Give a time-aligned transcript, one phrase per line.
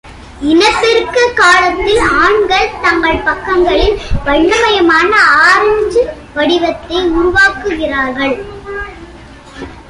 [0.49, 5.11] இனப்பெருக்க காலத்தில், ஆண்கள் தங்கள் பக்கங்களில் வண்ணமயமான
[5.43, 6.03] ஆரஞ்சு
[6.33, 8.35] வடிவத்தை உருவாக்குகிறார்கள்.